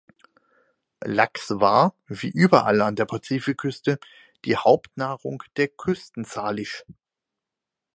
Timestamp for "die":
4.45-4.55